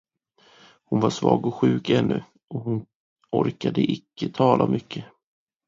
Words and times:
Hon 0.85 0.99
var 0.99 1.09
svag 1.09 1.45
och 1.45 1.55
sjuk 1.55 1.89
ännu, 1.89 2.23
och 2.47 2.61
hon 2.61 2.85
orkade 3.31 3.81
icke 3.91 4.29
tala 4.29 4.67
mycket. 4.67 5.05